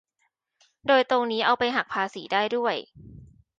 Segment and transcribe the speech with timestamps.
[0.87, 2.75] โดยตรงนี้เอาไปหักภาษีได้ด้วย